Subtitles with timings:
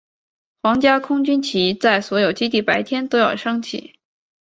[0.63, 3.99] 皇家空军旗在所有基地白天都要升起。